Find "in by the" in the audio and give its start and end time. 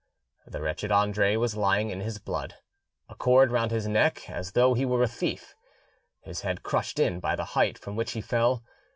6.97-7.45